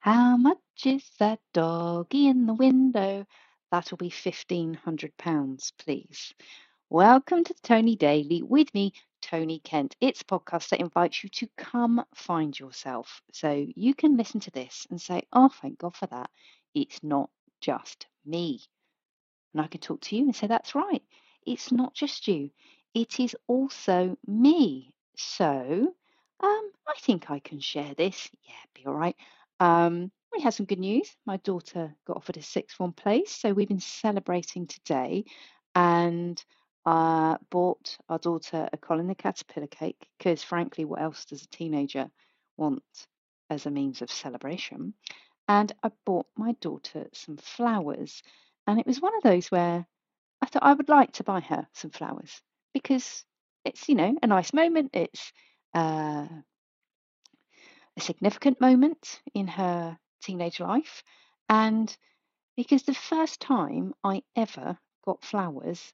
How 0.00 0.38
much 0.38 0.58
is 0.86 1.04
that 1.18 1.40
doggy 1.54 2.28
in 2.28 2.46
the 2.46 2.54
window? 2.54 3.26
That'll 3.72 3.98
be 3.98 4.10
£1,500, 4.10 5.72
please. 5.78 6.34
Welcome 6.90 7.44
to 7.44 7.54
Tony 7.62 7.96
Daily 7.96 8.42
with 8.42 8.72
me, 8.74 8.94
Tony 9.22 9.60
Kent. 9.60 9.96
It's 10.00 10.22
a 10.22 10.26
podcast 10.26 10.70
that 10.70 10.80
invites 10.80 11.24
you 11.24 11.30
to 11.30 11.48
come 11.58 12.04
find 12.14 12.58
yourself. 12.58 13.22
So 13.32 13.66
you 13.76 13.94
can 13.94 14.16
listen 14.16 14.40
to 14.40 14.52
this 14.52 14.86
and 14.90 15.00
say, 15.02 15.24
oh, 15.32 15.50
thank 15.62 15.78
God 15.80 15.96
for 15.96 16.06
that. 16.06 16.30
It's 16.74 17.02
not 17.02 17.30
just 17.60 18.06
me. 18.26 18.60
And 19.54 19.62
I 19.62 19.66
can 19.66 19.80
talk 19.80 20.00
to 20.02 20.16
you 20.16 20.24
and 20.24 20.36
say, 20.36 20.46
that's 20.46 20.74
right. 20.74 21.02
It's 21.46 21.72
not 21.72 21.94
just 21.94 22.28
you. 22.28 22.50
It 22.94 23.20
is 23.20 23.36
also 23.48 24.16
me. 24.26 24.92
So 25.16 25.94
um, 26.40 26.70
I 26.88 26.94
think 27.00 27.30
I 27.30 27.40
can 27.40 27.60
share 27.60 27.94
this. 27.96 28.30
Yeah, 28.44 28.54
be 28.74 28.86
all 28.86 28.94
right. 28.94 29.16
Um, 29.60 30.10
we 30.32 30.40
had 30.40 30.54
some 30.54 30.66
good 30.66 30.78
news. 30.78 31.14
My 31.26 31.36
daughter 31.38 31.94
got 32.06 32.16
offered 32.16 32.38
a 32.38 32.42
sixth 32.42 32.76
form 32.76 32.92
place, 32.92 33.30
so 33.32 33.52
we've 33.52 33.68
been 33.68 33.80
celebrating 33.80 34.66
today, 34.66 35.24
and 35.74 36.42
uh, 36.86 37.36
bought 37.50 37.98
our 38.08 38.18
daughter 38.18 38.68
a 38.72 38.76
Colin 38.78 39.06
the 39.06 39.14
Caterpillar 39.14 39.66
cake 39.66 40.08
because, 40.18 40.42
frankly, 40.42 40.84
what 40.84 41.00
else 41.02 41.26
does 41.26 41.42
a 41.42 41.48
teenager 41.48 42.10
want 42.56 42.82
as 43.50 43.66
a 43.66 43.70
means 43.70 44.02
of 44.02 44.10
celebration? 44.10 44.94
And 45.48 45.72
I 45.82 45.90
bought 46.06 46.26
my 46.36 46.52
daughter 46.60 47.08
some 47.12 47.36
flowers, 47.36 48.22
and 48.66 48.80
it 48.80 48.86
was 48.86 49.00
one 49.00 49.16
of 49.16 49.22
those 49.22 49.50
where 49.50 49.86
I 50.42 50.46
thought 50.46 50.62
I 50.62 50.74
would 50.74 50.88
like 50.88 51.12
to 51.14 51.24
buy 51.24 51.40
her 51.40 51.66
some 51.74 51.90
flowers 51.90 52.40
because 52.72 53.24
it's 53.64 53.88
you 53.88 53.94
know 53.96 54.16
a 54.22 54.26
nice 54.26 54.52
moment. 54.52 54.90
It's 54.94 55.32
uh, 55.74 56.26
a 58.00 58.02
significant 58.02 58.58
moment 58.62 59.20
in 59.34 59.46
her 59.46 59.98
teenage 60.22 60.58
life, 60.58 61.02
and 61.50 61.94
because 62.56 62.82
the 62.82 62.94
first 62.94 63.40
time 63.40 63.92
I 64.02 64.22
ever 64.34 64.78
got 65.04 65.22
flowers, 65.22 65.92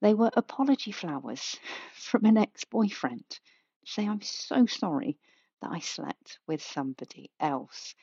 they 0.00 0.12
were 0.12 0.30
apology 0.34 0.90
flowers 0.90 1.56
from 1.94 2.24
an 2.24 2.36
ex-boyfriend, 2.36 3.38
saying 3.84 4.10
I'm 4.10 4.22
so 4.22 4.66
sorry 4.66 5.18
that 5.62 5.70
I 5.70 5.78
slept 5.78 6.40
with 6.48 6.62
somebody 6.62 7.30
else. 7.38 7.94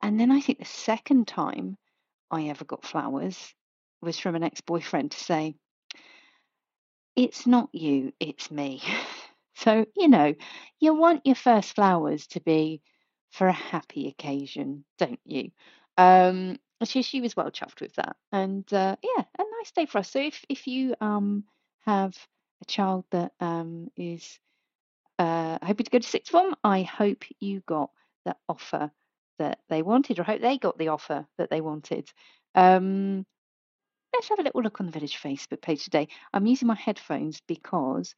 And 0.00 0.20
then 0.20 0.30
I 0.30 0.40
think 0.40 0.60
the 0.60 0.64
second 0.64 1.26
time 1.26 1.76
I 2.30 2.44
ever 2.50 2.64
got 2.64 2.84
flowers 2.84 3.52
was 4.00 4.16
from 4.16 4.36
an 4.36 4.44
ex 4.44 4.60
boyfriend 4.60 5.10
to 5.10 5.18
say, 5.18 5.56
It's 7.16 7.48
not 7.48 7.68
you, 7.74 8.12
it's 8.20 8.48
me. 8.48 8.80
So, 9.58 9.86
you 9.96 10.06
know, 10.06 10.34
you 10.78 10.94
want 10.94 11.26
your 11.26 11.34
first 11.34 11.74
flowers 11.74 12.28
to 12.28 12.40
be 12.40 12.80
for 13.30 13.48
a 13.48 13.52
happy 13.52 14.06
occasion, 14.06 14.84
don't 14.98 15.18
you? 15.24 15.50
Um, 15.96 16.58
she, 16.84 17.02
she 17.02 17.20
was 17.20 17.36
well 17.36 17.50
chuffed 17.50 17.80
with 17.80 17.92
that. 17.96 18.16
And 18.30 18.72
uh, 18.72 18.94
yeah, 19.02 19.24
a 19.36 19.42
nice 19.58 19.72
day 19.74 19.86
for 19.86 19.98
us. 19.98 20.10
So 20.10 20.20
if, 20.20 20.44
if 20.48 20.68
you 20.68 20.94
um, 21.00 21.42
have 21.86 22.16
a 22.62 22.66
child 22.66 23.04
that 23.10 23.32
um, 23.40 23.88
is 23.96 24.38
uh, 25.18 25.58
hoping 25.60 25.84
to 25.84 25.90
go 25.90 25.98
to 25.98 26.06
sixth 26.06 26.30
form, 26.30 26.54
I 26.62 26.82
hope 26.82 27.24
you 27.40 27.60
got 27.66 27.90
the 28.24 28.36
offer 28.48 28.92
that 29.40 29.58
they 29.68 29.82
wanted, 29.82 30.20
or 30.20 30.22
hope 30.22 30.40
they 30.40 30.58
got 30.58 30.78
the 30.78 30.88
offer 30.88 31.26
that 31.36 31.50
they 31.50 31.60
wanted. 31.60 32.08
Um, 32.54 33.26
let's 34.14 34.28
have 34.28 34.38
a 34.38 34.42
little 34.42 34.62
look 34.62 34.80
on 34.80 34.86
the 34.86 34.92
village 34.92 35.20
Facebook 35.20 35.62
page 35.62 35.82
today. 35.82 36.06
I'm 36.32 36.46
using 36.46 36.68
my 36.68 36.76
headphones 36.76 37.40
because 37.48 38.14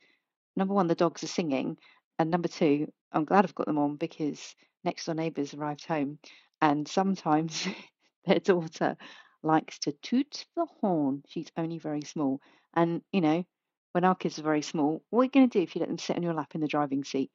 number 0.57 0.75
one, 0.75 0.87
the 0.87 0.95
dogs 0.95 1.23
are 1.23 1.29
singing, 1.29 1.79
and 2.19 2.31
number 2.31 2.49
two, 2.49 2.93
I'm 3.13 3.25
glad 3.25 3.45
I've 3.45 3.55
got 3.55 3.67
them 3.67 3.79
on 3.79 3.97
because 3.97 4.55
next 4.85 5.07
door 5.07 5.15
neighbours 5.15 5.55
arrived 5.55 5.85
home, 5.87 6.19
and 6.61 6.87
sometimes 6.89 7.67
their 8.27 8.41
daughter 8.41 8.97
likes 9.43 9.79
to 9.81 9.93
toot 9.93 10.47
the 10.57 10.67
horn. 10.81 11.23
She's 11.29 11.51
only 11.57 11.79
very 11.79 12.03
small, 12.03 12.41
and 12.75 13.03
you 13.13 13.21
know, 13.21 13.45
when 13.93 14.05
our 14.05 14.15
kids 14.15 14.39
are 14.39 14.43
very 14.43 14.63
small, 14.63 15.03
what 15.11 15.21
are 15.21 15.25
you 15.25 15.31
going 15.31 15.49
to 15.49 15.59
do 15.59 15.63
if 15.63 15.75
you 15.75 15.81
let 15.81 15.89
them 15.89 15.99
sit 15.99 16.17
on 16.17 16.23
your 16.23 16.35
lap 16.35 16.55
in 16.55 16.61
the 16.61 16.69
driving 16.69 17.05
seat? 17.05 17.31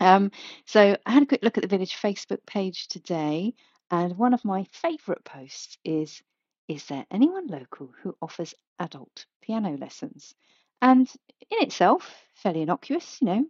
Um, 0.00 0.30
so 0.66 0.96
I 1.06 1.10
had 1.12 1.22
a 1.22 1.26
quick 1.26 1.42
look 1.42 1.56
at 1.58 1.62
the 1.62 1.68
village 1.68 1.96
Facebook 1.96 2.44
page 2.46 2.88
today, 2.88 3.54
and 3.90 4.16
one 4.16 4.34
of 4.34 4.44
my 4.44 4.64
favourite 4.72 5.24
posts 5.24 5.78
is 5.84 6.22
Is 6.68 6.86
there 6.86 7.06
anyone 7.10 7.46
local 7.46 7.92
who 8.02 8.16
offers 8.20 8.54
adult 8.78 9.26
piano 9.40 9.76
lessons? 9.76 10.34
And 10.80 11.10
in 11.50 11.62
itself, 11.66 12.14
fairly 12.34 12.62
innocuous, 12.62 13.20
you 13.20 13.26
know, 13.26 13.44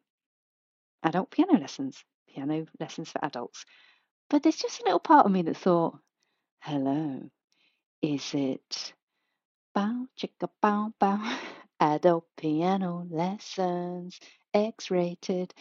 adult 1.02 1.30
piano 1.30 1.58
lessons, 1.58 2.02
piano 2.28 2.66
lessons 2.80 3.10
for 3.10 3.24
adults. 3.24 3.64
But 4.30 4.42
there's 4.42 4.56
just 4.56 4.80
a 4.80 4.84
little 4.84 5.00
part 5.00 5.26
of 5.26 5.32
me 5.32 5.42
that 5.42 5.56
thought, 5.56 5.98
hello, 6.60 7.30
is 8.02 8.34
it 8.34 8.94
bow, 9.74 10.06
chicka, 10.18 10.48
bow, 10.60 10.92
bow, 10.98 11.38
adult 11.80 12.24
piano 12.36 13.06
lessons, 13.10 14.18
X 14.54 14.90
rated? 14.90 15.52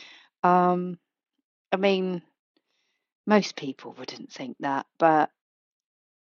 Um, 0.43 0.97
I 1.71 1.77
mean, 1.77 2.21
most 3.25 3.55
people 3.55 3.93
wouldn't 3.97 4.31
think 4.31 4.55
that, 4.59 4.85
but 4.97 5.29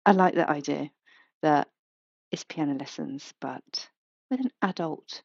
I 0.05 0.13
like 0.13 0.35
that 0.35 0.51
idea 0.51 0.91
that 1.43 1.69
it's 2.31 2.45
piano 2.45 2.75
lessons, 2.75 3.33
but 3.41 3.89
with 4.31 4.41
an 4.41 4.51
adult 4.63 5.23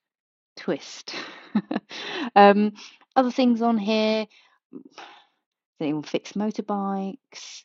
twist. 0.55 1.15
um, 2.35 2.73
other 3.15 3.31
things 3.31 3.61
on 3.61 3.77
here. 3.77 4.25
Anyone 5.79 6.03
fix 6.03 6.33
motorbikes? 6.33 7.63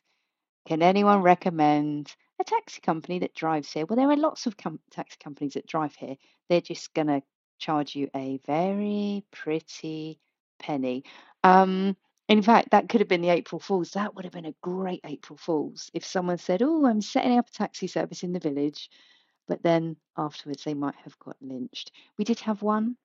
Can 0.67 0.81
anyone 0.81 1.21
recommend 1.21 2.13
a 2.39 2.43
taxi 2.43 2.81
company 2.81 3.19
that 3.19 3.33
drives 3.33 3.71
here? 3.71 3.85
Well, 3.85 3.97
there 3.97 4.09
are 4.09 4.17
lots 4.17 4.45
of 4.45 4.57
com- 4.57 4.79
taxi 4.91 5.17
companies 5.23 5.53
that 5.53 5.67
drive 5.67 5.95
here. 5.95 6.15
They're 6.49 6.61
just 6.61 6.93
going 6.93 7.07
to 7.07 7.21
charge 7.59 7.95
you 7.95 8.09
a 8.15 8.39
very 8.45 9.23
pretty 9.31 10.19
penny. 10.59 11.03
Um, 11.43 11.95
in 12.27 12.41
fact, 12.41 12.71
that 12.71 12.89
could 12.89 13.01
have 13.01 13.07
been 13.07 13.21
the 13.21 13.29
April 13.29 13.59
Fools. 13.59 13.91
That 13.91 14.15
would 14.15 14.25
have 14.25 14.33
been 14.33 14.45
a 14.45 14.55
great 14.61 15.01
April 15.05 15.37
Fools 15.37 15.89
if 15.93 16.05
someone 16.05 16.37
said, 16.37 16.61
Oh, 16.61 16.85
I'm 16.85 17.01
setting 17.01 17.37
up 17.37 17.49
a 17.49 17.51
taxi 17.51 17.87
service 17.87 18.23
in 18.23 18.33
the 18.33 18.39
village. 18.39 18.89
But 19.47 19.63
then 19.63 19.97
afterwards, 20.17 20.63
they 20.63 20.73
might 20.73 20.95
have 21.03 21.17
got 21.19 21.37
lynched. 21.41 21.91
We 22.17 22.23
did 22.23 22.39
have 22.41 22.61
one, 22.61 22.95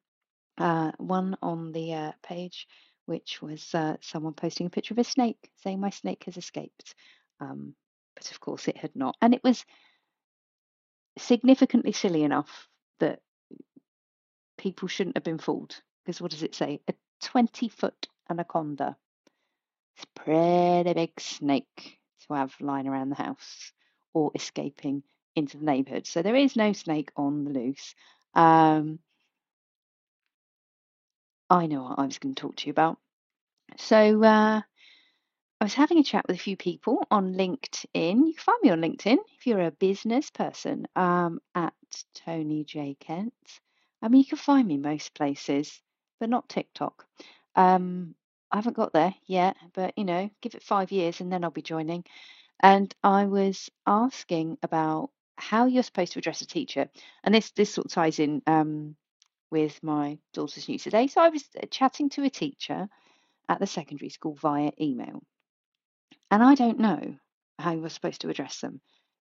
uh, 0.59 0.93
one 0.99 1.37
on 1.43 1.73
the 1.73 1.95
uh, 1.95 2.13
page, 2.23 2.67
which 3.07 3.41
was 3.43 3.75
uh, 3.75 3.97
someone 4.01 4.35
posting 4.35 4.67
a 4.67 4.71
picture 4.71 4.95
of 4.95 4.99
a 4.99 5.05
snake 5.05 5.51
saying, 5.57 5.81
My 5.81 5.91
snake 5.91 6.25
has 6.25 6.37
escaped. 6.37 6.95
Um, 7.41 7.75
but 8.15 8.31
of 8.31 8.41
course, 8.41 8.69
it 8.69 8.77
had 8.77 8.95
not. 8.95 9.17
And 9.21 9.35
it 9.35 9.45
was 9.45 9.65
significantly 11.19 11.93
silly 11.93 12.23
enough 12.23 12.69
that 13.01 13.21
people 14.59 14.89
shouldn't 14.89 15.17
have 15.17 15.25
been 15.25 15.39
fooled. 15.39 15.81
Because 16.05 16.21
what 16.21 16.31
does 16.31 16.43
it 16.43 16.55
say? 16.55 16.81
A 16.89 16.95
20 17.23 17.69
foot 17.69 18.09
anaconda. 18.31 18.97
It's 19.97 20.05
a 20.05 20.21
pretty 20.21 20.93
big 20.93 21.19
snake 21.21 21.99
to 22.27 22.35
have 22.35 22.55
lying 22.61 22.87
around 22.87 23.11
the 23.11 23.17
house 23.17 23.73
or 24.13 24.31
escaping 24.35 25.03
into 25.37 25.59
the 25.59 25.67
neighbourhood. 25.67 26.07
So 26.07 26.23
there 26.23 26.37
is 26.37 26.57
no 26.57 26.75
snake 26.75 27.11
on 27.17 27.45
the 27.45 27.51
loose. 27.53 27.95
Um, 28.35 29.01
I 31.51 31.67
know 31.67 31.85
what 31.85 31.99
I 32.01 32.07
was 32.07 32.19
going 32.19 32.35
to 32.35 32.41
talk 32.43 32.57
to 32.57 32.67
you 32.69 32.73
about. 32.73 32.99
So 33.79 34.23
uh, 34.25 34.63
I 35.61 35.65
was 35.65 35.75
having 35.75 35.99
a 35.99 36.05
chat 36.05 36.27
with 36.29 36.37
a 36.37 36.41
few 36.41 36.57
people 36.57 37.07
on 37.11 37.35
LinkedIn. 37.35 38.29
You 38.29 38.35
can 38.35 38.45
find 38.45 38.61
me 38.63 38.71
on 38.71 38.83
LinkedIn 38.83 39.19
if 39.39 39.49
you're 39.49 39.63
a 39.63 39.73
business 39.73 40.31
person 40.31 40.87
um, 40.97 41.41
at 41.57 41.75
Tony 42.15 42.65
J 42.65 42.97
Kent. 43.01 43.35
I 44.03 44.09
mean, 44.09 44.21
you 44.21 44.27
can 44.27 44.39
find 44.39 44.69
me 44.69 44.79
most 44.79 45.15
places, 45.15 45.83
but 46.21 46.31
not 46.31 46.49
TikTok. 46.49 47.07
Um, 47.57 48.15
I 48.53 48.57
haven't 48.59 48.77
got 48.77 48.95
there 48.95 49.15
yet, 49.27 49.57
but 49.75 49.95
you 49.99 50.05
know, 50.05 50.31
give 50.43 50.55
it 50.55 50.63
five 50.63 50.93
years 50.93 51.21
and 51.21 51.33
then 51.33 51.45
I'll 51.45 51.51
be 51.51 51.63
joining. 51.63 52.05
And 52.63 52.95
I 53.05 53.27
was 53.27 53.71
asking 53.87 54.59
about 54.63 55.11
how 55.37 55.67
you're 55.67 55.83
supposed 55.83 56.13
to 56.13 56.19
address 56.19 56.41
a 56.41 56.47
teacher, 56.47 56.89
and 57.23 57.35
this 57.35 57.51
this 57.53 57.73
sort 57.73 57.87
of 57.87 57.93
ties 57.93 58.19
in 58.19 58.43
um, 58.47 58.97
with 59.51 59.83
my 59.83 60.19
daughter's 60.33 60.69
news 60.69 60.83
today. 60.83 61.07
So 61.07 61.21
I 61.21 61.29
was 61.29 61.45
uh, 61.57 61.67
chatting 61.71 62.11
to 62.11 62.25
a 62.25 62.31
teacher 62.31 62.89
at 63.49 63.61
the 63.61 63.67
secondary 63.67 64.11
school 64.11 64.35
via 64.35 64.73
email, 64.81 65.23
and 66.31 66.43
I 66.43 66.55
don't 66.55 66.79
know 66.81 67.17
how 67.59 67.73
you're 67.73 67.89
supposed 67.89 68.23
to 68.23 68.29
address 68.29 68.61
them 68.61 68.81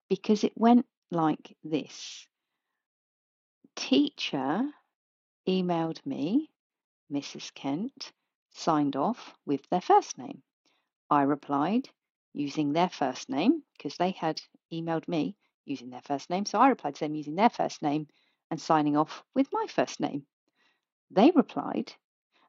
because 0.10 0.44
it 0.44 0.54
went 0.56 0.86
like 1.12 1.56
this: 1.64 2.28
Teacher 3.76 4.64
emailed 5.48 6.06
me, 6.06 6.50
Mrs. 7.12 7.54
Kent, 7.54 8.12
signed 8.52 8.96
off 8.96 9.34
with 9.46 9.68
their 9.70 9.82
first 9.82 10.18
name. 10.18 10.44
I 11.10 11.24
replied 11.24 11.90
using 12.34 12.72
their 12.72 12.90
first 12.90 13.30
name 13.30 13.64
because 13.78 13.98
they 13.98 14.12
had 14.12 14.42
emailed 14.72 15.08
me 15.08 15.36
using 15.72 15.90
their 15.90 16.02
first 16.02 16.30
name. 16.30 16.46
So 16.46 16.60
I 16.60 16.70
replied 16.70 16.96
to 16.96 17.00
them 17.02 17.16
using 17.16 17.36
their 17.36 17.50
first 17.50 17.82
name 17.82 18.08
and 18.52 18.62
signing 18.62 18.98
off 18.98 19.24
with 19.34 19.48
my 19.52 19.66
first 19.70 20.00
name. 20.00 20.24
They 21.10 21.32
replied, 21.36 21.94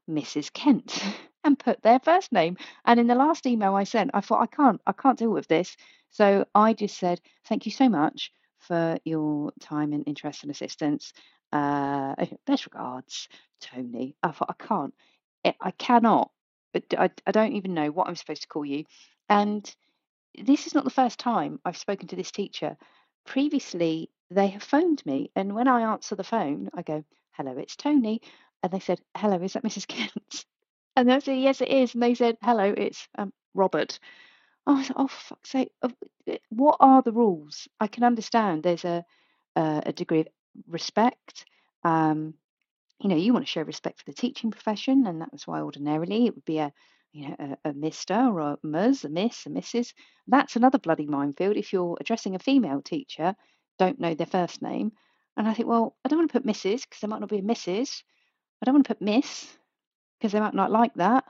Mrs. 0.08 0.52
Kent, 0.52 1.02
and 1.44 1.58
put 1.58 1.82
their 1.82 2.00
first 2.00 2.32
name. 2.32 2.56
And 2.84 3.00
in 3.00 3.06
the 3.06 3.14
last 3.14 3.46
email 3.46 3.74
I 3.74 3.84
sent, 3.84 4.10
I 4.14 4.20
thought 4.20 4.42
I 4.42 4.46
can't, 4.46 4.80
I 4.86 4.92
can't 4.92 5.18
deal 5.18 5.30
with 5.30 5.48
this. 5.48 5.76
So 6.10 6.44
I 6.54 6.72
just 6.74 6.98
said, 6.98 7.20
thank 7.46 7.66
you 7.66 7.72
so 7.72 7.88
much 7.88 8.32
for 8.58 8.98
your 9.04 9.52
time 9.60 9.92
and 9.92 10.04
interest 10.06 10.42
and 10.42 10.50
assistance. 10.50 11.12
Uh, 11.52 12.14
best 12.46 12.66
regards, 12.66 13.28
Tony. 13.60 14.14
I 14.22 14.30
thought 14.30 14.54
I 14.58 14.64
can't, 14.64 14.94
I 15.44 15.70
cannot, 15.72 16.30
but 16.72 16.84
I, 16.96 17.10
I 17.26 17.32
don't 17.32 17.54
even 17.54 17.74
know 17.74 17.90
what 17.90 18.08
I'm 18.08 18.16
supposed 18.16 18.42
to 18.42 18.48
call 18.48 18.64
you. 18.64 18.84
And 19.28 19.74
this 20.38 20.66
is 20.66 20.74
not 20.74 20.84
the 20.84 20.90
first 20.90 21.18
time 21.18 21.60
I've 21.64 21.76
spoken 21.76 22.08
to 22.08 22.16
this 22.16 22.30
teacher. 22.30 22.76
Previously, 23.24 24.10
they 24.30 24.48
have 24.48 24.62
phoned 24.62 25.04
me, 25.06 25.30
and 25.34 25.54
when 25.54 25.68
I 25.68 25.92
answer 25.92 26.14
the 26.14 26.24
phone, 26.24 26.70
I 26.74 26.82
go, 26.82 27.04
"Hello, 27.32 27.56
it's 27.58 27.76
Tony," 27.76 28.20
and 28.62 28.72
they 28.72 28.80
said, 28.80 29.00
"Hello, 29.16 29.40
is 29.42 29.54
that 29.54 29.64
Mrs. 29.64 29.86
Kent?" 29.88 30.46
And 30.96 31.12
I 31.12 31.18
said, 31.18 31.38
"Yes, 31.38 31.60
it 31.60 31.68
is." 31.68 31.94
And 31.94 32.02
they 32.02 32.14
said, 32.14 32.38
"Hello, 32.42 32.72
it's 32.76 33.08
um, 33.18 33.32
Robert." 33.54 33.98
I 34.66 34.72
was 34.74 34.92
"Oh, 34.96 35.08
for 35.08 35.34
fuck's 35.34 35.50
sake! 35.50 35.72
What 36.50 36.76
are 36.80 37.02
the 37.02 37.12
rules?" 37.12 37.68
I 37.80 37.86
can 37.88 38.04
understand 38.04 38.62
there's 38.62 38.84
a 38.84 39.04
a 39.56 39.92
degree 39.92 40.20
of 40.20 40.28
respect. 40.68 41.44
Um, 41.84 42.34
you 43.00 43.08
know, 43.08 43.16
you 43.16 43.32
want 43.32 43.44
to 43.46 43.50
show 43.50 43.62
respect 43.62 43.98
for 44.00 44.04
the 44.06 44.14
teaching 44.14 44.50
profession, 44.50 45.06
and 45.06 45.20
that 45.20 45.32
was 45.32 45.46
why 45.46 45.60
ordinarily 45.60 46.26
it 46.26 46.34
would 46.34 46.44
be 46.44 46.58
a 46.58 46.72
you 47.12 47.28
know, 47.28 47.56
a, 47.64 47.70
a 47.70 47.72
Mister 47.72 48.14
or 48.14 48.40
a 48.40 48.58
Ms, 48.62 49.04
a 49.04 49.08
Miss, 49.08 49.46
a 49.46 49.50
Mrs. 49.50 49.92
That's 50.26 50.56
another 50.56 50.78
bloody 50.78 51.06
minefield. 51.06 51.56
If 51.56 51.72
you're 51.72 51.96
addressing 52.00 52.34
a 52.34 52.40
female 52.40 52.82
teacher, 52.82 53.34
don't 53.78 54.00
know 54.00 54.14
their 54.14 54.26
first 54.26 54.62
name. 54.62 54.92
And 55.36 55.48
I 55.48 55.54
think, 55.54 55.68
well, 55.68 55.96
I 56.04 56.08
don't 56.08 56.18
want 56.18 56.30
to 56.32 56.40
put 56.40 56.46
Mrs. 56.46 56.82
because 56.82 57.00
there 57.00 57.08
might 57.08 57.20
not 57.20 57.30
be 57.30 57.38
a 57.38 57.42
Mrs. 57.42 58.02
I 58.60 58.64
don't 58.64 58.74
want 58.74 58.86
to 58.86 58.94
put 58.94 59.02
Miss 59.02 59.46
because 60.18 60.32
they 60.32 60.40
might 60.40 60.54
not 60.54 60.70
like 60.70 60.94
that. 60.94 61.24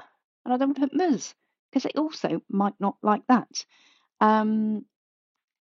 And 0.44 0.52
I 0.52 0.56
don't 0.56 0.69
want 0.69 0.76
to 0.76 0.88
put 0.88 0.94
Ms 0.94 1.34
because 1.70 1.85
they 1.85 1.99
also 1.99 2.43
might 2.50 2.75
not 2.78 2.96
like 3.02 3.23
that. 3.28 3.64
Um, 4.20 4.85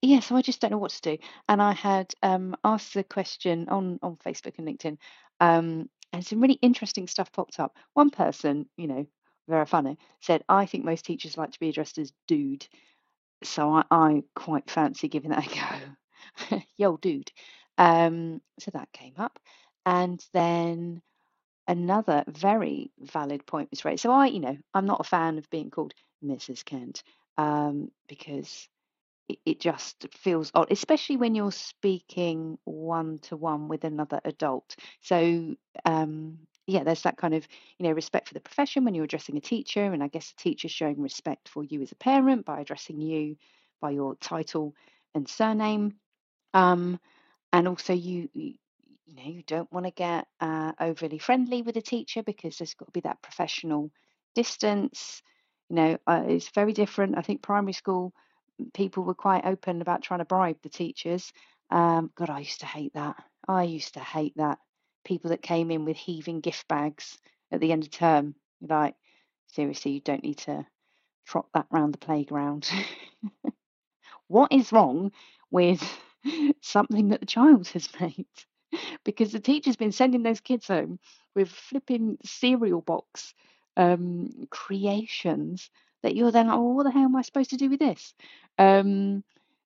yeah, 0.03 0.21
so 0.21 0.37
I 0.37 0.43
just 0.43 0.61
don't 0.61 0.71
know 0.71 0.79
what 0.79 0.91
to 0.91 1.17
do. 1.17 1.19
And 1.49 1.63
I 1.63 1.73
had 1.73 2.13
um, 2.23 2.57
asked 2.65 2.95
the 2.95 3.05
question 3.05 3.69
on 3.69 3.99
on 4.03 4.17
Facebook 4.17 4.59
and 4.59 4.69
LinkedIn, 4.69 4.99
um, 5.41 5.89
and 6.13 6.27
some 6.27 6.41
really 6.41 6.59
interesting 6.61 7.07
stuff 7.07 7.33
popped 7.33 7.59
up. 7.59 7.77
One 7.95 8.11
person, 8.11 8.67
you 8.77 8.87
know, 8.87 9.07
very 9.49 9.67
funny, 9.67 9.99
said, 10.21 10.43
I 10.49 10.67
think 10.67 10.85
most 10.85 11.05
teachers 11.05 11.37
like 11.37 11.53
to 11.53 11.61
be 11.61 11.69
addressed 11.69 11.99
as 11.99 12.13
dude. 12.27 12.67
So 13.43 13.71
I, 13.73 13.85
I 13.91 14.23
quite 14.35 14.71
fancy 14.71 15.09
giving 15.09 15.31
that 15.31 15.47
a 15.47 15.89
go. 16.51 16.59
Yo, 16.77 16.97
dude. 16.97 17.31
Um, 17.77 18.41
so 18.59 18.71
that 18.73 18.93
came 18.93 19.15
up. 19.19 19.39
And 19.85 20.25
then 20.33 21.03
another 21.69 22.25
very 22.29 22.91
valid 23.01 23.47
point 23.47 23.71
was 23.71 23.85
raised. 23.85 24.03
So 24.03 24.11
I, 24.11 24.27
you 24.27 24.41
know, 24.41 24.57
I'm 24.73 24.87
not 24.87 25.01
a 25.01 25.05
fan 25.05 25.39
of 25.39 25.51
being 25.51 25.71
called 25.71 25.95
Mrs. 26.25 26.65
Kent 26.65 27.03
um, 27.37 27.91
because 28.09 28.69
it, 29.29 29.39
it 29.45 29.61
just 29.61 30.07
feels 30.13 30.51
odd, 30.55 30.71
especially 30.71 31.17
when 31.17 31.35
you're 31.35 31.53
speaking 31.53 32.59
one 32.65 33.19
to 33.21 33.37
one 33.37 33.69
with 33.69 33.85
another 33.85 34.21
adult. 34.25 34.77
So 35.01 35.55
um, 35.85 36.39
yeah, 36.67 36.85
there's 36.85 37.03
that 37.03 37.17
kind 37.17 37.35
of, 37.35 37.47
you 37.79 37.87
know, 37.87 37.93
respect 37.93 38.29
for 38.29 38.35
the 38.35 38.41
profession 38.41 38.85
when 38.85 38.95
you're 38.95 39.05
addressing 39.05 39.37
a 39.37 39.41
teacher. 39.41 39.85
And 39.85 40.03
I 40.03 40.09
guess 40.09 40.33
the 40.33 40.43
teacher 40.43 40.69
showing 40.69 41.01
respect 41.01 41.49
for 41.49 41.63
you 41.63 41.83
as 41.83 41.93
a 41.93 41.97
parent 41.97 42.45
by 42.45 42.61
addressing 42.61 43.01
you 43.01 43.37
by 43.81 43.91
your 43.91 44.15
title 44.17 44.75
and 45.15 45.29
surname. 45.29 45.95
Um, 46.55 46.99
and 47.53 47.69
also 47.69 47.93
you, 47.93 48.29
you, 48.33 48.55
know, 49.15 49.25
you 49.25 49.43
don't 49.47 49.73
want 49.73 49.87
to 49.87 49.93
get 49.93 50.27
uh, 50.41 50.73
overly 50.81 51.19
friendly 51.19 51.63
with 51.63 51.77
a 51.77 51.83
teacher 51.83 52.23
because 52.23 52.59
there's 52.59 52.75
got 52.75 52.87
to 52.87 52.93
be 52.93 53.01
that 53.01 53.23
professional 53.23 53.91
distance. 54.35 55.23
You 55.69 55.77
know, 55.77 55.99
uh, 56.07 56.25
it's 56.27 56.49
very 56.49 56.73
different. 56.73 57.19
I 57.19 57.23
think 57.23 57.43
primary 57.43 57.73
school 57.73 58.13
people 58.73 59.03
were 59.03 59.15
quite 59.15 59.45
open 59.45 59.83
about 59.83 60.03
trying 60.03 60.21
to 60.21 60.25
bribe 60.25 60.59
the 60.63 60.69
teachers. 60.69 61.33
Um, 61.71 62.11
God, 62.15 62.31
I 62.31 62.41
used 62.41 62.61
to 62.61 62.67
hate 62.67 62.95
that. 62.95 63.17
I 63.47 63.65
used 63.65 63.95
to 63.95 64.01
hate 64.01 64.35
that 64.37 64.59
people 65.05 65.31
that 65.31 65.43
came 65.43 65.71
in 65.71 65.85
with 65.85 65.97
heaving 65.97 66.41
gift 66.41 66.67
bags 66.69 67.19
at 67.53 67.61
the 67.61 67.73
end 67.73 67.85
of 67.85 67.91
term. 67.91 68.35
Like, 68.61 68.95
seriously, 69.49 69.93
you 69.93 70.01
don't 70.01 70.23
need 70.23 70.39
to 70.39 70.67
trot 71.27 71.47
that 71.55 71.67
round 71.71 71.95
the 71.95 71.99
playground. 71.99 72.69
what 74.29 74.53
is 74.53 74.73
wrong 74.73 75.13
with 75.51 75.83
something 76.61 77.09
that 77.09 77.21
the 77.21 77.27
child 77.27 77.69
has 77.69 77.89
made? 78.01 78.27
because 79.05 79.33
the 79.33 79.41
teacher's 79.41 79.77
been 79.77 79.93
sending 79.93 80.23
those 80.23 80.41
kids 80.41 80.69
home 80.69 80.99
with 81.35 81.49
flipping 81.49 82.19
cereal 82.25 82.81
box 82.81 83.35
um, 83.77 84.31
creations 84.51 85.71
that 86.03 86.15
you're 86.15 86.31
then 86.31 86.49
like, 86.49 86.57
oh, 86.57 86.73
what 86.73 86.85
the 86.85 86.91
hell 86.91 87.05
am 87.05 87.17
I 87.17 87.23
supposed 87.23 87.51
to 87.51 87.57
do 87.57 87.71
with 87.71 87.81
this? 87.81 88.15
Um, 88.59 89.25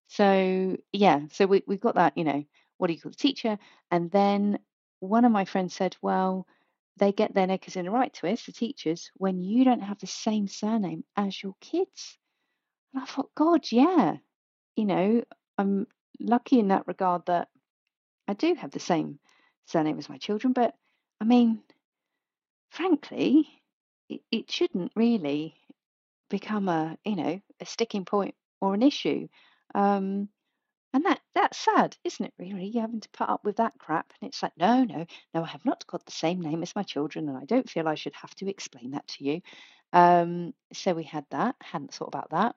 so 0.09 0.77
yeah, 0.93 1.21
so 1.33 1.47
we, 1.47 1.63
we've 1.67 1.81
got 1.81 1.97
that, 1.97 2.17
you 2.17 2.25
know, 2.25 2.45
what 2.79 2.87
do 2.87 2.95
you 2.95 3.01
call 3.01 3.11
the 3.11 3.17
teacher? 3.17 3.59
And 3.91 4.11
then 4.11 4.59
one 5.01 5.25
of 5.25 5.33
my 5.33 5.45
friends 5.45 5.75
said, 5.75 5.97
well, 6.03 6.47
they 6.97 7.13
get 7.13 7.35
their 7.35 7.47
knickers 7.47 7.77
in 7.77 7.87
a 7.87 7.91
right 7.91 8.13
twist, 8.13 8.47
the 8.47 8.53
teachers, 8.53 9.11
when 9.15 9.43
you 9.43 9.65
don't 9.65 9.83
have 9.83 9.99
the 10.01 10.07
same 10.07 10.49
surname 10.49 11.05
as 11.17 11.43
your 11.43 11.55
kids. 11.61 12.19
And 12.93 13.03
I 13.03 13.07
thought, 13.07 13.31
God, 13.35 13.67
yeah, 13.71 14.17
you 14.77 14.85
know, 14.85 15.23
I'm 15.57 15.87
lucky 16.21 16.59
in 16.59 16.69
that 16.69 16.87
regard 16.87 17.27
that 17.27 17.49
I 18.27 18.35
do 18.35 18.55
have 18.55 18.71
the 18.71 18.81
same 18.81 19.19
surname 19.67 19.99
as 19.99 20.09
my 20.09 20.19
children, 20.19 20.53
but 20.53 20.75
I 21.21 21.25
mean, 21.25 21.63
frankly, 22.71 23.49
it, 24.09 24.21
it 24.31 24.51
shouldn't 24.51 24.93
really 24.97 25.55
become 26.31 26.69
a, 26.69 26.97
you 27.05 27.17
know, 27.17 27.41
a 27.61 27.67
sticking 27.67 28.05
point 28.05 28.35
or 28.61 28.75
an 28.75 28.83
issue. 28.83 29.29
Um, 29.75 30.29
and 30.95 31.05
that 31.05 31.21
that's 31.35 31.59
sad, 31.59 31.97
isn't 32.03 32.25
it, 32.25 32.33
really? 32.39 32.67
You 32.67 32.81
having 32.81 33.01
to 33.01 33.09
put 33.11 33.29
up 33.29 33.45
with 33.45 33.57
that 33.57 33.79
crap. 33.79 34.13
And 34.21 34.29
it's 34.29 34.43
like, 34.43 34.57
no, 34.57 34.85
no, 34.85 35.05
no, 35.35 35.43
I 35.43 35.47
have 35.47 35.65
not 35.65 35.87
got 35.87 36.05
the 36.07 36.13
same 36.13 36.41
name 36.41 36.63
as 36.63 36.75
my 36.75 36.83
children, 36.83 37.29
and 37.29 37.37
I 37.37 37.45
don't 37.45 37.69
feel 37.69 37.87
I 37.87 37.95
should 37.95 38.15
have 38.15 38.35
to 38.37 38.49
explain 38.49 38.93
that 38.93 39.07
to 39.09 39.25
you. 39.25 39.43
Um, 39.93 40.55
so 40.73 40.95
we 40.95 41.05
had 41.05 41.27
that, 41.31 41.57
hadn't 41.61 41.93
thought 41.93 42.09
about 42.09 42.31
that. 42.31 42.57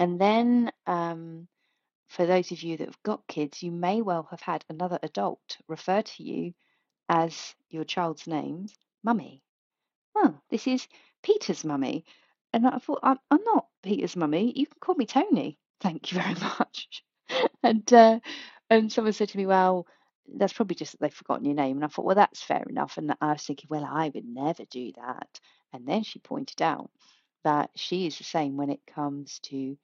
And 0.00 0.20
then 0.20 0.72
um, 0.86 1.46
for 2.08 2.26
those 2.26 2.50
of 2.50 2.62
you 2.62 2.76
that 2.78 2.88
have 2.88 3.02
got 3.04 3.26
kids, 3.28 3.62
you 3.62 3.70
may 3.70 4.02
well 4.02 4.26
have 4.30 4.40
had 4.40 4.64
another 4.68 4.98
adult 5.02 5.58
refer 5.68 6.02
to 6.02 6.22
you 6.24 6.54
as 7.08 7.54
your 7.68 7.84
child's 7.84 8.26
name, 8.26 8.66
mummy. 9.04 9.42
Well, 10.14 10.42
this 10.50 10.66
is 10.66 10.88
Peter's 11.22 11.64
mummy. 11.64 12.04
And 12.52 12.66
I 12.66 12.78
thought, 12.78 13.00
I'm, 13.04 13.18
I'm 13.30 13.44
not 13.44 13.68
Peter's 13.82 14.16
mummy. 14.16 14.52
You 14.56 14.66
can 14.66 14.78
call 14.80 14.96
me 14.96 15.06
Tony. 15.06 15.56
Thank 15.80 16.10
you 16.10 16.20
very 16.20 16.34
much 16.58 17.04
and 17.62 17.92
uh, 17.92 18.20
and 18.70 18.92
someone 18.92 19.12
said 19.12 19.28
to 19.30 19.38
me, 19.38 19.46
"Well, 19.46 19.86
that's 20.36 20.52
probably 20.52 20.76
just 20.76 20.92
that 20.92 21.00
they've 21.00 21.14
forgotten 21.14 21.46
your 21.46 21.54
name." 21.54 21.76
And 21.76 21.84
I 21.84 21.88
thought, 21.88 22.04
"Well, 22.04 22.16
that's 22.16 22.42
fair 22.42 22.64
enough." 22.68 22.98
And 22.98 23.14
I 23.20 23.32
was 23.32 23.44
thinking, 23.44 23.68
"Well, 23.70 23.84
I 23.84 24.10
would 24.14 24.26
never 24.26 24.64
do 24.66 24.92
that." 24.96 25.40
And 25.72 25.86
then 25.86 26.02
she 26.02 26.18
pointed 26.18 26.62
out 26.62 26.90
that 27.44 27.70
she 27.76 28.06
is 28.06 28.18
the 28.18 28.24
same 28.24 28.56
when 28.56 28.70
it 28.70 28.86
comes 28.86 29.38
to 29.40 29.76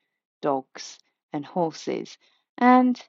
dogs 0.43 0.99
and 1.33 1.45
horses. 1.45 2.19
And 2.59 3.01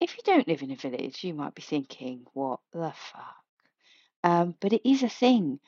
if 0.00 0.16
you 0.16 0.22
don't 0.24 0.48
live 0.48 0.62
in 0.62 0.72
a 0.72 0.76
village, 0.76 1.24
you 1.24 1.34
might 1.34 1.54
be 1.54 1.62
thinking, 1.62 2.26
"What 2.34 2.60
the 2.72 2.92
fuck?" 2.94 3.44
Um, 4.24 4.54
but 4.60 4.72
it 4.72 4.88
is 4.88 5.02
a 5.02 5.08
thing 5.08 5.60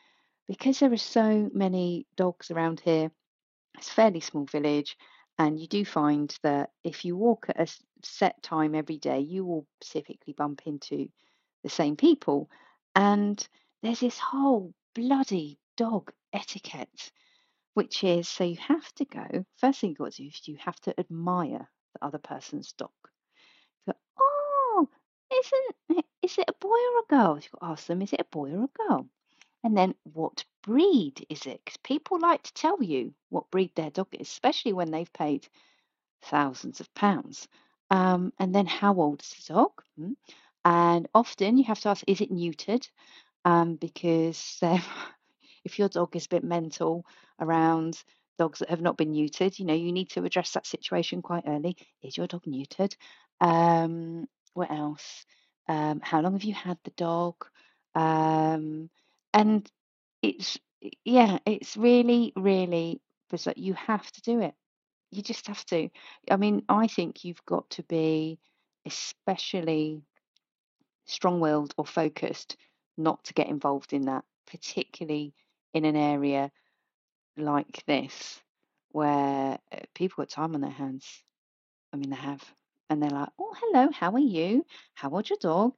because 0.48 0.80
there 0.80 0.92
are 0.92 0.96
so 0.96 1.50
many 1.54 2.06
dogs 2.16 2.50
around 2.50 2.80
here. 2.80 3.10
It's 3.78 3.88
a 3.90 3.92
fairly 3.92 4.20
small 4.20 4.44
village, 4.46 4.96
and 5.40 5.58
you 5.58 5.66
do 5.66 5.86
find 5.86 6.36
that 6.42 6.68
if 6.84 7.06
you 7.06 7.16
walk 7.16 7.46
at 7.48 7.58
a 7.58 7.74
set 8.02 8.42
time 8.42 8.74
every 8.74 8.98
day, 8.98 9.20
you 9.20 9.42
will 9.42 9.66
specifically 9.80 10.34
bump 10.34 10.60
into 10.66 11.08
the 11.62 11.70
same 11.70 11.96
people. 11.96 12.50
Mm. 12.94 13.02
And 13.02 13.48
there's 13.82 14.00
this 14.00 14.18
whole 14.18 14.74
bloody 14.94 15.58
dog 15.78 16.12
etiquette, 16.34 17.10
which 17.72 18.04
is 18.04 18.28
so 18.28 18.44
you 18.44 18.58
have 18.58 18.92
to 18.96 19.06
go, 19.06 19.46
first 19.56 19.80
thing 19.80 19.90
you've 19.90 19.98
got 19.98 20.12
to 20.12 20.22
do 20.22 20.28
is 20.28 20.46
you 20.46 20.58
have 20.58 20.78
to 20.80 21.00
admire 21.00 21.66
the 21.94 22.04
other 22.04 22.18
person's 22.18 22.72
dog. 22.72 22.90
Go, 23.86 23.94
oh, 24.20 24.88
isn't 25.32 26.04
is 26.22 26.36
it 26.36 26.50
a 26.50 26.54
boy 26.60 26.68
or 26.68 27.00
a 27.00 27.08
girl? 27.08 27.36
You've 27.36 27.50
got 27.52 27.66
to 27.66 27.72
ask 27.72 27.86
them, 27.86 28.02
is 28.02 28.12
it 28.12 28.20
a 28.20 28.24
boy 28.24 28.50
or 28.50 28.64
a 28.64 28.88
girl? 28.88 29.08
And 29.62 29.76
then 29.76 29.94
what 30.04 30.44
breed 30.62 31.24
is 31.28 31.46
it? 31.46 31.60
Because 31.64 31.76
people 31.78 32.18
like 32.18 32.42
to 32.44 32.54
tell 32.54 32.82
you 32.82 33.14
what 33.28 33.50
breed 33.50 33.72
their 33.74 33.90
dog 33.90 34.08
is, 34.12 34.28
especially 34.28 34.72
when 34.72 34.90
they've 34.90 35.12
paid 35.12 35.48
thousands 36.22 36.80
of 36.80 36.92
pounds. 36.94 37.48
Um, 37.90 38.32
and 38.38 38.54
then 38.54 38.66
how 38.66 38.94
old 38.94 39.20
is 39.22 39.30
the 39.30 39.54
dog? 39.54 39.72
Hmm. 39.96 40.12
And 40.64 41.08
often 41.14 41.58
you 41.58 41.64
have 41.64 41.80
to 41.80 41.88
ask, 41.88 42.04
is 42.06 42.20
it 42.20 42.32
neutered? 42.32 42.86
Um, 43.44 43.76
because 43.76 44.58
if 45.64 45.78
your 45.78 45.88
dog 45.88 46.14
is 46.16 46.26
a 46.26 46.30
bit 46.30 46.44
mental 46.44 47.04
around 47.38 48.02
dogs 48.38 48.60
that 48.60 48.70
have 48.70 48.80
not 48.80 48.96
been 48.96 49.12
neutered, 49.12 49.58
you 49.58 49.64
know, 49.64 49.74
you 49.74 49.92
need 49.92 50.10
to 50.10 50.24
address 50.24 50.52
that 50.52 50.66
situation 50.66 51.22
quite 51.22 51.44
early. 51.46 51.76
Is 52.02 52.16
your 52.16 52.26
dog 52.26 52.44
neutered? 52.44 52.94
Um, 53.40 54.26
what 54.54 54.70
else? 54.70 55.24
Um, 55.68 56.00
how 56.02 56.20
long 56.20 56.32
have 56.32 56.44
you 56.44 56.54
had 56.54 56.78
the 56.84 56.90
dog? 56.92 57.34
Um, 57.94 58.90
and 59.32 59.70
it's 60.22 60.58
yeah, 61.04 61.38
it's 61.46 61.76
really, 61.76 62.32
really 62.36 63.00
bizarre. 63.30 63.54
You 63.56 63.74
have 63.74 64.10
to 64.12 64.22
do 64.22 64.40
it. 64.40 64.54
You 65.10 65.22
just 65.22 65.46
have 65.48 65.64
to. 65.66 65.88
I 66.30 66.36
mean, 66.36 66.62
I 66.68 66.86
think 66.86 67.24
you've 67.24 67.44
got 67.44 67.68
to 67.70 67.82
be 67.82 68.38
especially 68.86 70.02
strong-willed 71.06 71.74
or 71.76 71.84
focused 71.84 72.56
not 72.96 73.22
to 73.24 73.34
get 73.34 73.48
involved 73.48 73.92
in 73.92 74.02
that, 74.02 74.24
particularly 74.46 75.34
in 75.74 75.84
an 75.84 75.96
area 75.96 76.50
like 77.36 77.82
this 77.86 78.40
where 78.92 79.58
uh, 79.72 79.80
people 79.94 80.22
got 80.22 80.30
time 80.30 80.54
on 80.54 80.60
their 80.60 80.70
hands. 80.70 81.22
I 81.92 81.96
mean, 81.96 82.10
they 82.10 82.16
have. 82.16 82.42
And 82.88 83.02
they're 83.02 83.10
like, 83.10 83.28
oh, 83.38 83.54
hello, 83.60 83.90
how 83.92 84.12
are 84.12 84.18
you? 84.18 84.64
How 84.94 85.10
old's 85.10 85.30
your 85.30 85.38
dog? 85.40 85.74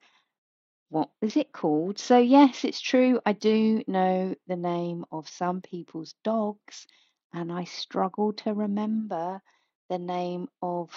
What 0.92 1.10
is 1.22 1.36
it 1.38 1.52
called? 1.52 1.98
So, 1.98 2.18
yes, 2.18 2.64
it's 2.64 2.80
true. 2.80 3.20
I 3.26 3.32
do 3.32 3.82
know 3.88 4.34
the 4.46 4.56
name 4.56 5.06
of 5.10 5.28
some 5.28 5.62
people's 5.62 6.14
dogs, 6.22 6.86
and 7.32 7.50
I 7.50 7.64
struggle 7.64 8.34
to 8.34 8.52
remember 8.52 9.40
the 9.88 9.98
name 9.98 10.48
of 10.60 10.90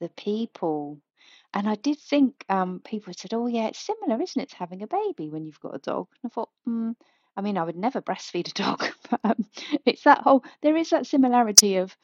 the 0.00 0.10
people. 0.10 1.00
And 1.54 1.68
I 1.68 1.76
did 1.76 1.98
think 2.00 2.44
um, 2.48 2.80
people 2.84 3.12
said, 3.16 3.34
"Oh, 3.34 3.46
yeah, 3.46 3.68
it's 3.68 3.80
similar, 3.80 4.20
isn't 4.22 4.42
it, 4.42 4.50
to 4.50 4.56
having 4.56 4.82
a 4.82 4.88
baby 4.88 5.30
when 5.30 5.46
you've 5.46 5.60
got 5.60 5.76
a 5.76 5.78
dog?" 5.78 6.08
And 6.22 6.30
I 6.30 6.34
thought, 6.34 6.50
mm, 6.68 6.96
I 7.36 7.42
mean, 7.42 7.58
I 7.58 7.64
would 7.64 7.76
never 7.76 8.02
breastfeed 8.02 8.48
a 8.50 8.54
dog, 8.54 8.84
but 9.10 9.20
um, 9.24 9.46
it's 9.86 10.04
that 10.04 10.22
whole. 10.22 10.44
There 10.62 10.76
is 10.76 10.90
that 10.90 11.06
similarity 11.06 11.76
of, 11.76 11.96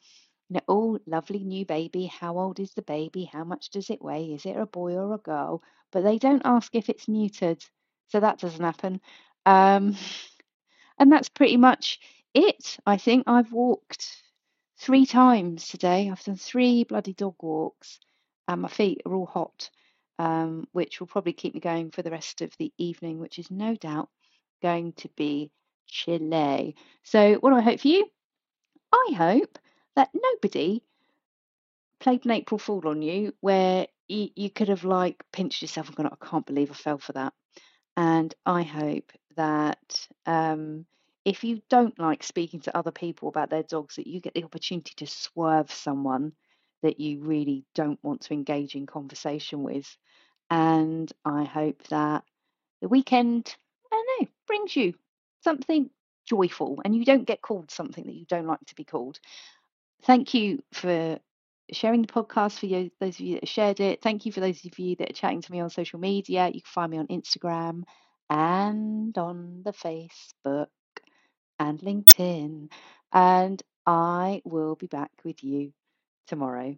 you 0.48 0.54
know, 0.54 0.60
oh, 0.68 0.98
lovely 1.06 1.44
new 1.44 1.66
baby. 1.66 2.06
How 2.06 2.38
old 2.38 2.58
is 2.58 2.72
the 2.72 2.82
baby? 2.82 3.24
How 3.24 3.44
much 3.44 3.70
does 3.70 3.90
it 3.90 4.02
weigh? 4.02 4.32
Is 4.32 4.46
it 4.46 4.56
a 4.56 4.66
boy 4.66 4.94
or 4.94 5.14
a 5.14 5.18
girl? 5.18 5.62
But 5.92 6.04
they 6.04 6.18
don't 6.18 6.42
ask 6.44 6.74
if 6.74 6.88
it's 6.88 7.06
neutered, 7.06 7.62
so 8.08 8.20
that 8.20 8.38
doesn't 8.38 8.64
happen. 8.64 9.00
Um, 9.44 9.96
and 10.98 11.12
that's 11.12 11.28
pretty 11.28 11.56
much 11.56 12.00
it. 12.34 12.78
I 12.86 12.96
think 12.96 13.24
I've 13.26 13.52
walked 13.52 14.22
three 14.78 15.04
times 15.04 15.68
today. 15.68 16.08
I've 16.10 16.22
done 16.24 16.36
three 16.36 16.84
bloody 16.84 17.12
dog 17.12 17.34
walks, 17.42 17.98
and 18.46 18.62
my 18.62 18.68
feet 18.68 19.02
are 19.04 19.14
all 19.14 19.26
hot, 19.26 19.68
um, 20.18 20.66
which 20.72 20.98
will 20.98 21.08
probably 21.08 21.34
keep 21.34 21.54
me 21.54 21.60
going 21.60 21.90
for 21.90 22.02
the 22.02 22.10
rest 22.10 22.40
of 22.40 22.56
the 22.58 22.72
evening, 22.78 23.18
which 23.18 23.38
is 23.38 23.50
no 23.50 23.74
doubt 23.74 24.08
going 24.62 24.94
to 24.94 25.08
be 25.16 25.50
chilly. 25.86 26.74
So, 27.02 27.34
what 27.34 27.50
do 27.50 27.56
I 27.56 27.62
hope 27.62 27.80
for 27.80 27.88
you? 27.88 28.08
I 28.92 29.12
hope 29.14 29.58
that 29.98 30.10
nobody 30.14 30.80
played 31.98 32.24
an 32.24 32.30
April 32.30 32.56
Fool 32.58 32.86
on 32.86 33.02
you 33.02 33.34
where 33.40 33.88
you, 34.06 34.28
you 34.36 34.48
could 34.48 34.68
have 34.68 34.84
like 34.84 35.24
pinched 35.32 35.60
yourself 35.60 35.88
and 35.88 35.96
gone, 35.96 36.06
I 36.06 36.24
can't 36.24 36.46
believe 36.46 36.70
I 36.70 36.74
fell 36.74 36.98
for 36.98 37.14
that. 37.14 37.32
And 37.96 38.32
I 38.46 38.62
hope 38.62 39.10
that 39.36 40.06
um, 40.24 40.86
if 41.24 41.42
you 41.42 41.62
don't 41.68 41.98
like 41.98 42.22
speaking 42.22 42.60
to 42.60 42.76
other 42.76 42.92
people 42.92 43.28
about 43.28 43.50
their 43.50 43.64
dogs, 43.64 43.96
that 43.96 44.06
you 44.06 44.20
get 44.20 44.34
the 44.34 44.44
opportunity 44.44 44.92
to 44.98 45.06
swerve 45.08 45.72
someone 45.72 46.30
that 46.84 47.00
you 47.00 47.18
really 47.18 47.64
don't 47.74 47.98
want 48.04 48.20
to 48.20 48.34
engage 48.34 48.76
in 48.76 48.86
conversation 48.86 49.64
with. 49.64 49.96
And 50.48 51.12
I 51.24 51.42
hope 51.42 51.82
that 51.88 52.22
the 52.80 52.88
weekend, 52.88 53.52
I 53.92 53.96
don't 53.96 54.20
know, 54.20 54.28
brings 54.46 54.76
you 54.76 54.94
something 55.42 55.90
joyful 56.28 56.80
and 56.84 56.94
you 56.94 57.04
don't 57.04 57.26
get 57.26 57.42
called 57.42 57.70
something 57.70 58.04
that 58.04 58.14
you 58.14 58.26
don't 58.26 58.46
like 58.46 58.64
to 58.66 58.74
be 58.74 58.84
called. 58.84 59.18
Thank 60.02 60.34
you 60.34 60.62
for 60.72 61.18
sharing 61.72 62.02
the 62.02 62.08
podcast 62.12 62.58
for 62.58 62.66
you, 62.66 62.90
those 63.00 63.14
of 63.16 63.20
you 63.20 63.34
that 63.40 63.48
shared 63.48 63.80
it. 63.80 64.00
Thank 64.02 64.26
you 64.26 64.32
for 64.32 64.40
those 64.40 64.64
of 64.64 64.78
you 64.78 64.96
that 64.96 65.10
are 65.10 65.14
chatting 65.14 65.42
to 65.42 65.52
me 65.52 65.60
on 65.60 65.70
social 65.70 65.98
media. 65.98 66.46
You 66.48 66.62
can 66.62 66.70
find 66.70 66.90
me 66.90 66.98
on 66.98 67.08
Instagram 67.08 67.82
and 68.30 69.16
on 69.18 69.62
the 69.64 69.72
Facebook 69.72 70.68
and 71.58 71.80
LinkedIn. 71.80 72.70
And 73.12 73.62
I 73.86 74.42
will 74.44 74.76
be 74.76 74.86
back 74.86 75.12
with 75.24 75.42
you 75.44 75.72
tomorrow. 76.26 76.76